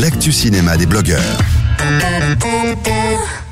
l'actu 0.00 0.32
cinéma 0.32 0.76
des 0.76 0.86
blogueurs. 0.86 1.38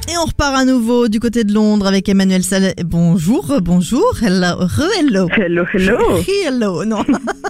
Et 0.09 0.17
on 0.19 0.25
repart 0.25 0.57
à 0.57 0.65
nouveau 0.65 1.09
du 1.09 1.21
côté 1.21 1.45
de 1.45 1.53
Londres 1.53 1.87
avec 1.87 2.09
Emmanuel 2.09 2.43
Salé. 2.43 2.73
Bonjour, 2.85 3.61
bonjour, 3.63 4.17
hello, 4.23 4.67
hello. 4.99 5.29
Hello, 5.37 5.65
hello. 5.73 5.99
Hello, 6.47 6.85
non. 6.85 7.05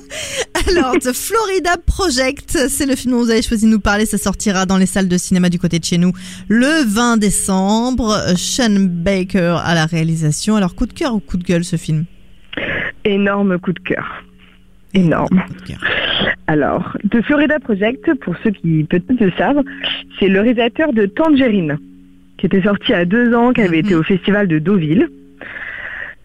Alors, 0.69 0.95
The 0.99 1.13
Florida 1.13 1.77
Project, 1.85 2.69
c'est 2.69 2.87
le 2.87 2.95
film 2.95 3.15
dont 3.15 3.21
vous 3.21 3.31
avez 3.31 3.43
choisi 3.43 3.67
de 3.67 3.71
nous 3.71 3.81
parler. 3.81 4.05
Ça 4.05 4.19
sortira 4.19 4.67
dans 4.67 4.77
les 4.77 4.87
salles 4.87 5.09
de 5.09 5.17
cinéma 5.17 5.49
du 5.49 5.59
côté 5.59 5.79
de 5.79 5.85
chez 5.85 5.99
nous 5.99 6.13
le 6.49 6.85
20 6.87 7.17
décembre. 7.17 8.15
Sean 8.37 8.77
Baker 8.79 9.57
à 9.65 9.75
la 9.75 9.87
réalisation. 9.87 10.57
Alors, 10.57 10.75
coup 10.75 10.87
de 10.87 10.93
cœur 10.93 11.15
ou 11.15 11.21
coup 11.21 11.39
de 11.39 11.45
gueule 11.45 11.65
ce 11.65 11.77
film? 11.77 12.05
Énorme 13.05 13.59
coup 13.59 13.73
de 13.73 13.81
cœur. 13.81 14.23
Énorme. 14.95 15.43
Coup 15.47 15.55
de 15.55 15.69
cœur. 15.69 15.81
Alors, 16.47 16.97
The 17.11 17.23
Florida 17.23 17.59
Project, 17.59 18.15
pour 18.21 18.35
ceux 18.43 18.51
qui 18.51 18.85
peut-être 18.85 19.21
le 19.21 19.33
savent, 19.33 19.63
c'est 20.19 20.29
le 20.29 20.41
réalisateur 20.41 20.93
de 20.93 21.07
Tangerine, 21.07 21.79
qui 22.39 22.47
était 22.47 22.63
sorti 22.63 22.87
il 22.89 22.93
y 22.93 22.95
a 22.95 23.05
deux 23.05 23.35
ans, 23.35 23.53
qui 23.53 23.63
avait 23.63 23.79
été 23.79 23.95
au 23.95 24.03
festival 24.03 24.49
de 24.49 24.59
Deauville. 24.59 25.09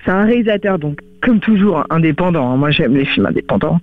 C'est 0.03 0.11
un 0.11 0.25
réalisateur, 0.25 0.79
donc, 0.79 0.99
comme 1.21 1.39
toujours, 1.39 1.85
indépendant. 1.89 2.51
hein. 2.51 2.57
Moi, 2.57 2.71
j'aime 2.71 2.95
les 2.95 3.05
films 3.05 3.25
indépendants. 3.25 3.79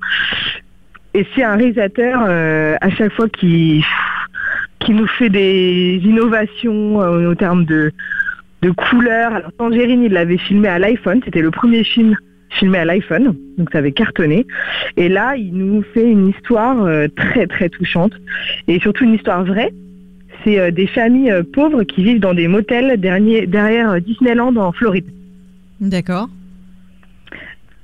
Et 1.14 1.26
c'est 1.34 1.44
un 1.44 1.56
réalisateur, 1.56 2.24
euh, 2.26 2.76
à 2.80 2.90
chaque 2.90 3.12
fois, 3.12 3.28
qui, 3.28 3.84
qui 4.80 4.92
nous 4.92 5.06
fait 5.06 5.30
des 5.30 6.00
innovations 6.02 7.00
euh, 7.00 7.30
au 7.30 7.34
terme 7.34 7.64
de, 7.64 7.92
de 8.62 8.70
couleurs. 8.70 9.32
Alors, 9.32 9.52
Tangerine, 9.56 10.02
il 10.02 10.12
l'avait 10.12 10.38
filmé 10.38 10.68
à 10.68 10.78
l'iPhone. 10.78 11.20
C'était 11.24 11.42
le 11.42 11.50
premier 11.50 11.84
film 11.84 12.16
filmé 12.54 12.78
à 12.78 12.84
l'iPhone, 12.84 13.34
donc 13.58 13.70
ça 13.72 13.78
avait 13.78 13.92
cartonné. 13.92 14.46
Et 14.96 15.08
là, 15.08 15.36
il 15.36 15.54
nous 15.54 15.82
fait 15.82 16.08
une 16.08 16.28
histoire 16.28 16.82
euh, 16.84 17.08
très 17.08 17.46
très 17.46 17.68
touchante 17.68 18.12
et 18.68 18.80
surtout 18.80 19.04
une 19.04 19.14
histoire 19.14 19.44
vraie. 19.44 19.72
C'est 20.44 20.58
euh, 20.58 20.70
des 20.70 20.86
familles 20.86 21.30
euh, 21.30 21.42
pauvres 21.42 21.84
qui 21.84 22.04
vivent 22.04 22.20
dans 22.20 22.34
des 22.34 22.48
motels 22.48 23.00
dernier- 23.00 23.46
derrière 23.46 24.00
Disneyland 24.00 24.56
en 24.56 24.72
Floride. 24.72 25.06
D'accord. 25.80 26.28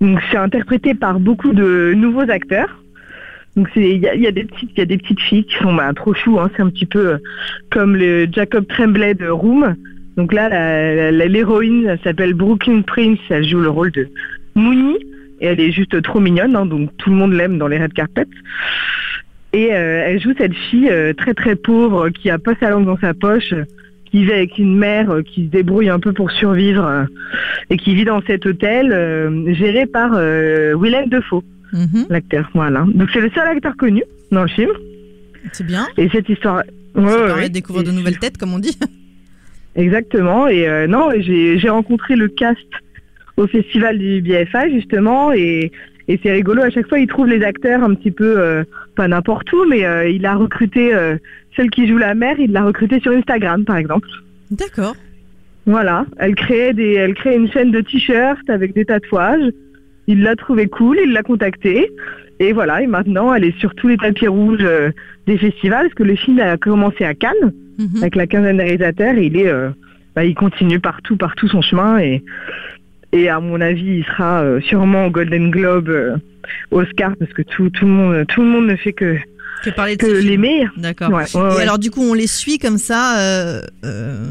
Donc 0.01 0.19
c'est 0.31 0.39
interprété 0.39 0.95
par 0.95 1.21
beaucoup 1.21 1.53
de 1.53 1.93
nouveaux 1.95 2.29
acteurs. 2.31 2.83
Donc 3.57 3.69
il 3.77 3.99
y 3.99 4.09
a, 4.09 4.15
il 4.15 4.23
y 4.23 4.27
a 4.27 4.33
des 4.33 4.45
petites 4.45 4.71
il 4.75 4.79
y 4.79 4.83
a 4.83 4.87
des 4.87 4.97
petites 4.97 5.21
filles 5.21 5.45
qui 5.45 5.57
sont 5.57 5.75
bah, 5.75 5.91
trop 5.95 6.15
chou. 6.15 6.39
Hein. 6.39 6.51
C'est 6.55 6.63
un 6.63 6.71
petit 6.71 6.87
peu 6.87 7.19
comme 7.71 7.97
le 7.97 8.29
Jacob 8.33 8.67
Tremblay 8.69 9.15
de 9.15 9.27
Room. 9.27 9.75
Donc 10.17 10.33
là 10.33 11.11
l'héroïne 11.11 11.87
elle 11.87 12.01
s'appelle 12.05 12.35
Brooklyn 12.35 12.83
Prince. 12.83 13.19
Elle 13.29 13.47
joue 13.47 13.61
le 13.61 13.69
rôle 13.69 13.91
de 13.91 14.09
Mooney 14.55 14.99
et 15.41 15.47
elle 15.47 15.61
est 15.61 15.73
juste 15.73 16.01
trop 16.03 16.21
mignonne. 16.21 16.55
hein. 16.57 16.67
donc 16.67 16.91
tout 16.99 17.11
le 17.11 17.17
monde 17.17 17.33
l'aime 17.33 17.59
dans 17.59 17.69
les 17.69 17.79
red 17.79 17.93
carpets. 17.93 18.27
Et 19.53 19.73
euh, 19.75 20.05
elle 20.07 20.21
joue 20.21 20.33
cette 20.39 20.55
fille 20.55 20.89
euh, 20.91 21.13
très 21.13 21.35
très 21.35 21.57
pauvre 21.57 22.11
qui 22.11 22.31
a 22.31 22.39
pas 22.39 22.55
sa 22.61 22.71
langue 22.71 22.87
dans 22.87 22.99
sa 22.99 23.15
poche, 23.15 23.53
qui 24.11 24.25
vit 24.25 24.33
avec 24.33 24.59
une 24.59 24.77
mère 24.77 25.11
euh, 25.11 25.23
qui 25.23 25.47
se 25.47 25.51
débrouille 25.51 25.89
un 25.89 25.99
peu 25.99 26.13
pour 26.13 26.31
survivre 26.31 27.07
et 27.69 27.77
qui 27.77 27.95
vit 27.95 28.05
dans 28.05 28.23
cet 28.23 28.47
hôtel 28.47 28.93
géré 29.55 29.87
par 29.87 30.13
Willem 30.13 31.09
Dafoe, 31.09 31.43
Mhm. 31.73 32.07
l'acteur. 32.11 32.51
Voilà. 32.55 32.85
Donc 32.95 33.09
c'est 33.13 33.21
le 33.21 33.31
seul 33.31 33.47
acteur 33.49 33.77
connu 33.77 34.03
dans 34.33 34.43
le 34.43 34.49
film. 34.49 34.71
C'est 35.53 35.67
bien. 35.67 35.87
Et 35.97 36.09
cette 36.11 36.29
histoire. 36.29 36.63
Ça 36.95 37.01
Ouais, 37.01 37.07
permet 37.27 37.33
ouais. 37.43 37.49
de 37.49 37.55
découvrir 37.55 37.85
de 37.85 37.91
Et- 37.91 37.95
nouvelles 37.95 38.19
têtes, 38.19 38.37
comme 38.37 38.53
on 38.53 38.59
dit. 38.59 38.77
Exactement. 39.77 40.49
Et 40.49 40.67
non, 40.89 41.11
j'ai 41.19 41.69
rencontré 41.69 42.17
le 42.17 42.29
cast 42.29 42.59
au 43.37 43.47
festival 43.47 43.99
du 43.99 44.21
BFA 44.23 44.69
justement 44.71 45.33
et, 45.33 45.73
et 46.09 46.21
c'est 46.23 46.33
rigolo. 46.33 46.63
À 46.63 46.71
chaque 46.71 46.89
fois, 46.89 46.99
il 46.99 47.07
trouve 47.07 47.29
les 47.29 47.43
acteurs 47.45 47.83
un 47.83 47.95
petit 47.95 48.11
peu 48.11 48.39
euh, 48.39 48.65
pas 48.97 49.09
n'importe 49.09 49.53
où, 49.53 49.65
mais 49.69 49.85
euh, 49.85 50.09
il 50.09 50.27
a 50.27 50.35
recruté 50.35 50.95
euh, 50.95 51.17
celle 51.57 51.71
qui 51.71 51.87
joue 51.87 51.99
la 51.99 52.15
mère. 52.15 52.39
Il 52.39 52.53
l'a 52.53 52.63
recrutée 52.65 53.01
sur 53.01 53.13
Instagram, 53.13 53.65
par 53.65 53.77
exemple. 53.77 54.09
D'accord. 54.51 54.97
Voilà. 55.67 56.07
Elle 56.19 56.35
créait 56.35 56.73
des, 56.73 56.95
elle 56.95 57.15
créait 57.15 57.37
une 57.37 57.51
chaîne 57.51 57.71
de 57.71 57.81
t-shirts 57.81 58.49
avec 58.49 58.75
des 58.75 58.85
tatouages. 58.85 59.53
Il 60.07 60.23
l'a 60.23 60.35
trouvé 60.35 60.67
cool, 60.67 60.99
il 61.05 61.13
l'a 61.13 61.23
contactée. 61.23 61.91
Et 62.41 62.53
voilà, 62.53 62.81
et 62.83 62.87
maintenant 62.87 63.35
elle 63.35 63.45
est 63.45 63.59
sur 63.59 63.75
tous 63.75 63.89
les 63.89 63.99
tapis 63.99 64.27
rouges 64.27 64.67
des 65.27 65.37
festivals, 65.37 65.83
parce 65.83 65.95
que 65.95 66.03
le 66.05 66.17
film 66.17 66.41
a 66.41 66.57
commencé 66.57 67.05
à 67.05 67.13
Cannes 67.15 67.53
Mhm. 67.81 68.03
avec 68.03 68.15
la 68.15 68.27
quinzaine 68.27 68.59
de 68.59 68.63
réalisateurs 68.63 69.15
et 69.17 69.27
il 69.27 69.37
est 69.37 69.49
euh, 69.49 69.71
bah, 70.15 70.25
il 70.25 70.35
continue 70.35 70.81
partout 70.81 71.17
partout 71.17 71.49
son 71.49 71.63
chemin 71.63 71.99
et 71.99 72.23
et 73.13 73.29
à 73.29 73.41
mon 73.41 73.61
avis 73.61 73.99
il 73.99 74.05
sera 74.05 74.43
euh, 74.43 74.61
sûrement 74.61 75.07
au 75.07 75.11
Golden 75.11 75.51
Globe 75.51 75.89
euh, 75.89 76.17
Oscar 76.71 77.13
parce 77.19 77.33
que 77.33 77.43
tout 77.43 77.71
tout 77.71 77.87
le 77.87 77.91
monde 77.91 78.27
tout 78.29 78.43
le 78.43 78.49
monde 78.49 78.67
ne 78.67 78.77
fait 78.77 78.93
que 78.93 79.17
Que 79.65 79.71
parler 79.71 79.97
de 79.97 80.07
l'aimer 80.07 80.67
D'accord. 80.77 81.11
ouais, 81.11 81.25
ouais, 81.35 81.41
Et 81.41 81.57
ouais. 81.57 81.63
alors 81.63 81.79
du 81.79 81.91
coup 81.91 82.03
on 82.03 82.15
les 82.15 82.27
suit 82.27 82.59
comme 82.59 82.79
ça. 82.79 83.19
Euh, 83.21 83.61
euh, 83.85 84.25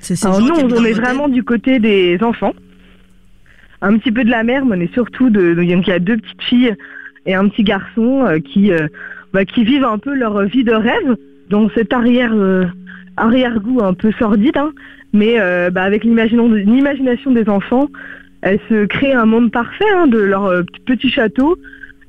ces 0.00 0.26
Alors 0.26 0.40
nous 0.40 0.54
on 0.54 0.84
est 0.84 0.92
vraiment 0.92 1.28
du 1.28 1.42
côté 1.44 1.78
des 1.78 2.18
enfants 2.22 2.54
un 3.82 3.96
petit 3.96 4.12
peu 4.12 4.24
de 4.24 4.30
la 4.30 4.42
mère 4.42 4.64
mais 4.64 4.76
on 4.76 4.80
est 4.80 4.92
surtout 4.92 5.30
de 5.30 5.54
donc, 5.54 5.64
il 5.86 5.90
y 5.90 5.92
a 5.92 5.98
deux 5.98 6.16
petites 6.16 6.42
filles 6.42 6.74
et 7.26 7.34
un 7.34 7.48
petit 7.48 7.64
garçon 7.64 8.26
euh, 8.26 8.38
qui 8.38 8.72
bah, 9.32 9.44
qui 9.44 9.64
vivent 9.64 9.84
un 9.84 9.98
peu 9.98 10.14
leur 10.14 10.42
vie 10.44 10.64
de 10.64 10.74
rêve 10.74 11.16
dans 11.50 11.68
cet 11.70 11.92
arrière 11.92 12.32
euh, 12.34 12.64
arrière-goût 13.16 13.80
un 13.82 13.92
peu 13.92 14.12
sordide, 14.18 14.56
hein, 14.56 14.72
mais 15.12 15.34
euh, 15.40 15.70
bah, 15.70 15.82
avec 15.82 16.04
l'imagination 16.04 17.30
des 17.32 17.48
enfants, 17.48 17.88
elles 18.42 18.60
se 18.68 18.86
créent 18.86 19.12
un 19.12 19.26
monde 19.26 19.50
parfait 19.52 19.84
hein, 19.96 20.06
de 20.06 20.18
leur 20.18 20.46
euh, 20.46 20.62
petit 20.86 21.10
château, 21.10 21.56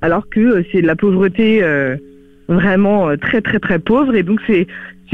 alors 0.02 0.30
que 0.30 0.40
euh, 0.40 0.64
c'est 0.72 0.82
de 0.82 0.88
la 0.88 0.96
pauvreté 0.96 1.62
vraiment 2.48 3.16
très 3.18 3.42
très 3.42 3.60
très 3.60 3.80
pauvre, 3.80 4.14
et 4.16 4.24
donc 4.24 4.40
c'est 4.48 4.68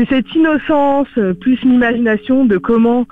cette 0.09 0.33
innocence 0.35 1.07
plus 1.41 1.59
l'imagination 1.63 2.45
de 2.45 2.57
comment 2.57 3.07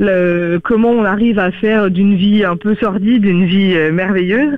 le, 0.00 0.58
comment 0.62 0.90
on 0.90 1.04
arrive 1.04 1.38
à 1.38 1.50
faire 1.50 1.90
d'une 1.90 2.14
vie 2.14 2.44
un 2.44 2.56
peu 2.56 2.74
sordide 2.76 3.24
une 3.24 3.44
vie 3.46 3.74
merveilleuse, 3.92 4.56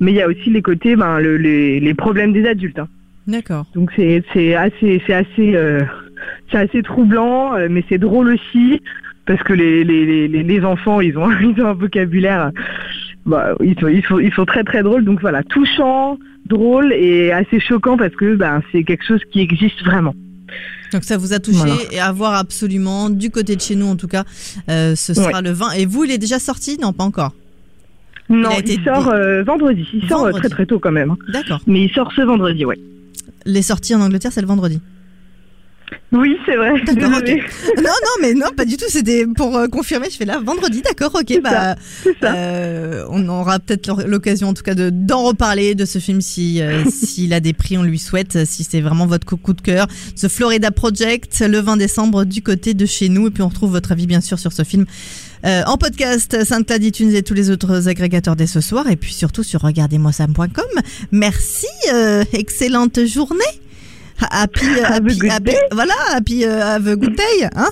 mais 0.00 0.12
il 0.12 0.16
y 0.16 0.22
a 0.22 0.26
aussi 0.28 0.50
les 0.50 0.62
côtés, 0.62 0.96
ben, 0.96 1.20
le- 1.20 1.36
les, 1.36 1.78
les 1.80 1.94
problèmes 1.94 2.32
des 2.32 2.46
adultes. 2.46 2.78
hein. 2.78 2.88
D'accord. 3.28 3.66
Donc 3.74 3.90
c'est 3.94 4.24
assez 4.54 4.98
assez 5.12 5.54
euh, 5.54 5.80
c'est 6.50 6.58
assez 6.58 6.82
troublant, 6.82 7.54
euh, 7.54 7.68
mais 7.70 7.84
c'est 7.88 7.98
drôle 7.98 8.34
aussi 8.34 8.80
parce 9.26 9.42
que 9.42 9.52
les 9.52 9.84
les, 9.84 10.28
les, 10.28 10.64
enfants 10.64 11.00
ils 11.00 11.16
ont 11.16 11.30
ils 11.40 11.60
ont 11.62 11.68
un 11.68 11.74
vocabulaire 11.74 12.50
bah, 13.26 13.54
ils 13.62 13.78
sont 13.78 13.88
ils 13.88 14.04
sont 14.04 14.18
ils 14.18 14.32
sont 14.32 14.44
très 14.46 14.64
très 14.64 14.82
drôles 14.82 15.04
donc 15.04 15.20
voilà 15.20 15.42
touchant, 15.42 16.18
drôle 16.46 16.92
et 16.92 17.32
assez 17.32 17.60
choquant 17.60 17.96
parce 17.96 18.14
que 18.14 18.34
ben 18.34 18.62
c'est 18.72 18.84
quelque 18.84 19.04
chose 19.06 19.20
qui 19.30 19.40
existe 19.40 19.82
vraiment. 19.84 20.14
Donc 20.92 21.04
ça 21.04 21.16
vous 21.16 21.32
a 21.32 21.38
touché 21.38 21.58
Voilà. 21.58 21.74
et 21.92 22.00
à 22.00 22.10
voir 22.10 22.34
absolument 22.34 23.10
du 23.10 23.30
côté 23.30 23.54
de 23.54 23.60
chez 23.60 23.76
nous 23.76 23.86
en 23.86 23.96
tout 23.96 24.08
cas. 24.08 24.24
euh, 24.68 24.96
ce 24.96 25.14
sera 25.14 25.40
le 25.40 25.50
20. 25.50 25.72
Et 25.72 25.86
vous 25.86 26.04
il 26.04 26.10
est 26.10 26.18
déjà 26.18 26.38
sorti? 26.38 26.78
Non 26.80 26.92
pas 26.92 27.04
encore. 27.04 27.32
Non, 28.28 28.50
il, 28.64 28.82
sort 28.84 29.08
euh, 29.08 29.42
vendredi. 29.42 29.88
Il 29.92 30.08
sort 30.08 30.26
euh, 30.26 30.32
très 30.32 30.48
très 30.48 30.64
tôt 30.64 30.78
quand 30.78 30.92
même. 30.92 31.14
D'accord. 31.32 31.60
Mais 31.66 31.82
il 31.84 31.90
sort 31.90 32.12
ce 32.12 32.22
vendredi, 32.22 32.64
ouais. 32.64 32.78
Les 33.44 33.62
sorties 33.62 33.94
en 33.94 34.00
Angleterre 34.00 34.32
c'est 34.32 34.40
le 34.40 34.46
vendredi. 34.46 34.80
Oui, 36.12 36.36
c'est 36.44 36.56
vrai. 36.56 36.72
D'accord, 36.86 37.20
désolée. 37.22 37.42
non 37.76 37.82
non 37.82 38.16
mais 38.20 38.34
non 38.34 38.48
pas 38.56 38.64
du 38.64 38.76
tout. 38.76 38.86
C'était 38.88 39.26
pour 39.26 39.56
euh, 39.56 39.68
confirmer. 39.68 40.08
Je 40.10 40.16
fais 40.16 40.24
là 40.24 40.40
vendredi. 40.44 40.82
D'accord. 40.82 41.14
Ok. 41.14 41.40
Bah 41.42 41.76
ça. 42.20 42.34
euh, 42.34 43.04
on 43.10 43.28
aura 43.28 43.58
peut-être 43.60 44.02
l'occasion 44.04 44.48
en 44.48 44.54
tout 44.54 44.62
cas 44.64 44.74
de 44.74 44.90
d'en 44.90 45.22
reparler 45.22 45.74
de 45.74 45.84
ce 45.84 45.98
film 46.00 46.20
si 46.20 46.60
euh, 46.62 46.82
s'il 46.90 47.32
a 47.32 47.40
des 47.40 47.52
prix 47.52 47.78
on 47.78 47.82
lui 47.84 47.98
souhaite. 47.98 48.44
Si 48.44 48.64
c'est 48.64 48.80
vraiment 48.80 49.06
votre 49.06 49.36
coup 49.36 49.52
de 49.52 49.60
cœur. 49.60 49.86
The 50.20 50.28
Florida 50.28 50.70
Project 50.70 51.44
le 51.46 51.58
20 51.60 51.76
décembre 51.76 52.24
du 52.24 52.42
côté 52.42 52.74
de 52.74 52.86
chez 52.86 53.08
nous 53.08 53.28
et 53.28 53.30
puis 53.30 53.42
on 53.42 53.48
retrouve 53.48 53.70
votre 53.70 53.92
avis 53.92 54.06
bien 54.06 54.20
sûr 54.20 54.38
sur 54.38 54.52
ce 54.52 54.64
film 54.64 54.86
euh, 55.46 55.62
en 55.66 55.78
podcast 55.78 56.44
SoundCloud 56.44 56.82
iTunes 56.82 57.14
et 57.14 57.22
tous 57.22 57.34
les 57.34 57.50
autres 57.50 57.88
agrégateurs 57.88 58.36
dès 58.36 58.46
ce 58.46 58.60
soir 58.60 58.90
et 58.90 58.96
puis 58.96 59.12
surtout 59.14 59.42
sur 59.42 59.60
regardez-moi-ça.com. 59.62 60.82
Merci, 61.12 61.66
euh, 61.92 62.24
excellente 62.32 63.06
journée. 63.06 63.44
Happy, 64.30 64.66
Have 64.66 64.78
a 64.84 64.94
happy, 64.94 65.18
good 65.18 65.30
happy- 65.30 65.44
day. 65.44 65.58
voilà, 65.72 65.94
happy, 66.14 66.44
euh, 66.44 66.60
have 66.62 66.86
a 66.88 66.94
good 66.96 67.16
day, 67.16 67.48
hein 67.54 67.70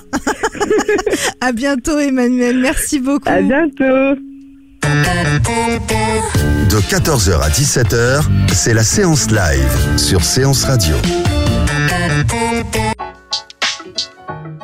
À 1.41 1.51
bientôt, 1.51 1.99
Emmanuel. 1.99 2.57
Merci 2.59 2.99
beaucoup. 2.99 3.29
À 3.29 3.41
bientôt. 3.41 4.15
De 6.69 6.77
14h 6.81 7.39
à 7.41 7.49
17h, 7.49 8.23
c'est 8.53 8.73
la 8.73 8.83
séance 8.83 9.29
live 9.31 9.97
sur 9.97 10.23
Séance 10.23 10.63
Radio. 10.65 10.95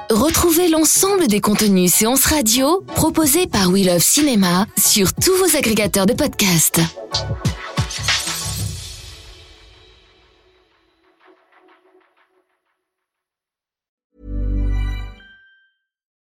Retrouvez 0.09 0.69
l'ensemble 0.69 1.27
des 1.27 1.41
contenus 1.41 1.91
séances 1.93 2.25
radio 2.25 2.83
proposés 2.95 3.47
par 3.47 3.69
We 3.69 3.85
Love 3.85 3.99
Cinéma 4.01 4.65
sur 4.77 5.13
tous 5.13 5.33
vos 5.37 5.57
agrégateurs 5.57 6.05
de 6.05 6.13
podcasts. 6.13 6.79